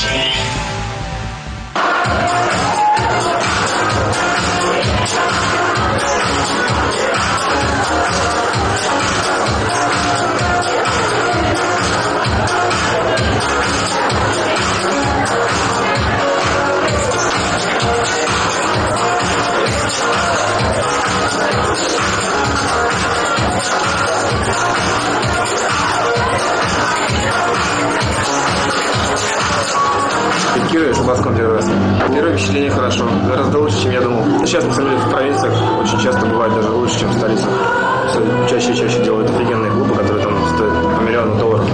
[0.00, 0.29] Shit.
[30.70, 31.68] Москву первый раз.
[32.14, 34.22] Первое впечатление хорошо, гораздо лучше, чем я думал.
[34.46, 37.44] Сейчас, на самом деле, в провинциях очень часто бывает даже лучше, чем в столице.
[38.08, 41.66] Все чаще и чаще делают офигенные клубы, которые там стоят по миллиону долларов.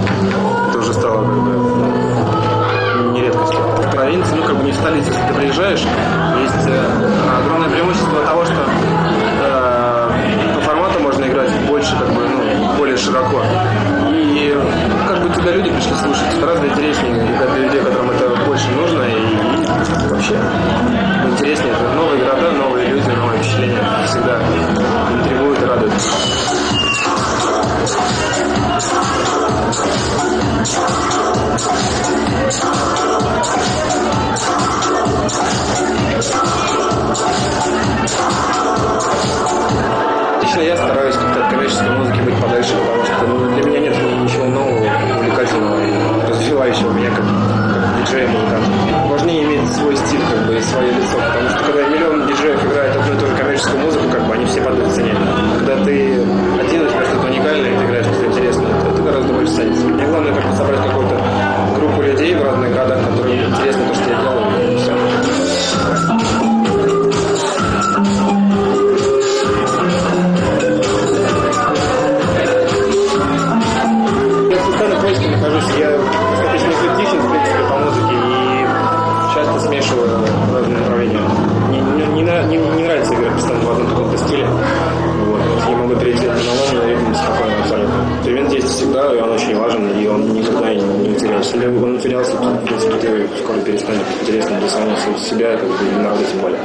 [0.69, 3.59] Это уже стало как бы ну, не редкостью.
[3.59, 5.85] В провинции, ну как бы не в столице, если ты приезжаешь,
[6.41, 8.55] есть э, огромное преимущество того, что
[20.17, 20.33] вообще
[21.31, 21.73] интереснее.
[21.73, 23.81] Это новые города, новые люди, новые впечатления.
[24.07, 24.41] Всегда
[25.13, 25.93] интригуют и радуют.
[40.41, 44.23] Лично я стараюсь как-то от коммерческой музыки быть подальше, потому что ну, для меня нет
[44.23, 44.87] ничего нового,
[45.19, 47.25] увлекательного и развивающего меня как,
[48.07, 48.69] диджея музыканта.
[49.09, 52.95] Важнее иметь свой стиль как бы, и свое лицо, потому что когда миллион диджеев играет
[52.95, 55.13] одну и ту же коммерческую музыку, как бы они все падают в цене.
[55.59, 56.13] Когда ты
[56.61, 59.85] один, у тебя что-то уникальное, и ты играешь что-то интересное, то это гораздо больше ценится.
[59.85, 61.21] Мне главное как бы собрать какую-то
[61.75, 64.93] группу людей в разных городах, которым интересно то, что я делаю, и все.
[75.31, 75.77] Нахожусь.
[75.77, 76.06] Я
[79.77, 80.09] и часто смешиваю
[80.53, 81.21] разные направления.
[81.69, 84.47] Не, не, не, не- нравится играть постоянно в одном каком-то стиле.
[85.25, 85.41] Вот.
[85.69, 86.33] Я могу перейти на
[86.85, 87.95] ритм спокойно абсолютно.
[88.25, 91.57] Элемент есть всегда, и он очень важен, и он никогда не, теряется.
[91.57, 95.75] Если он терялся, то, в принципе, ты скоро перестанет интересно для самого себя, как бы,
[95.85, 96.59] и народа тем более.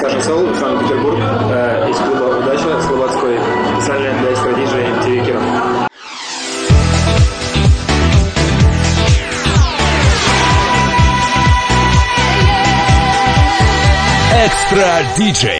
[0.00, 1.18] Саша Сол, Санкт-Петербург,
[14.45, 15.51] Экстра диджей.